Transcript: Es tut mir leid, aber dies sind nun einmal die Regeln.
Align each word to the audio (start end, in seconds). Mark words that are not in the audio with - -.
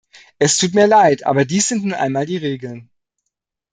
Es 0.39 0.57
tut 0.57 0.73
mir 0.73 0.87
leid, 0.87 1.27
aber 1.27 1.45
dies 1.45 1.67
sind 1.67 1.83
nun 1.83 1.93
einmal 1.93 2.25
die 2.25 2.37
Regeln. 2.37 2.89